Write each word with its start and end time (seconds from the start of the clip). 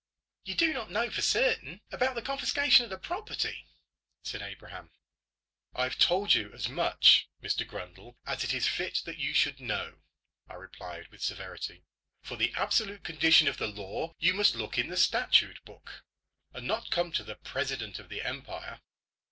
"You 0.45 0.55
do 0.55 0.73
not 0.73 0.89
know 0.89 1.11
for 1.11 1.21
certain 1.21 1.81
about 1.91 2.15
the 2.15 2.23
confiscation 2.23 2.83
of 2.83 2.89
the 2.89 2.97
property," 2.97 3.67
said 4.23 4.41
Abraham. 4.41 4.89
"I've 5.75 5.99
told 5.99 6.33
you 6.33 6.51
as 6.53 6.67
much, 6.67 7.29
Mr 7.39 7.67
Grundle, 7.67 8.15
as 8.25 8.43
it 8.43 8.51
is 8.51 8.65
fit 8.67 9.03
that 9.05 9.19
you 9.19 9.35
should 9.35 9.59
know," 9.59 10.01
I 10.49 10.55
replied, 10.55 11.09
with 11.09 11.21
severity. 11.21 11.83
"For 12.23 12.35
the 12.35 12.51
absolute 12.55 13.03
condition 13.03 13.47
of 13.47 13.57
the 13.59 13.67
law 13.67 14.15
you 14.17 14.33
must 14.33 14.55
look 14.55 14.79
in 14.79 14.87
the 14.89 14.97
statute 14.97 15.63
book, 15.65 16.03
and 16.51 16.65
not 16.65 16.89
come 16.89 17.11
to 17.11 17.23
the 17.23 17.35
President 17.35 17.99
of 17.99 18.09
the 18.09 18.23
empire." 18.23 18.81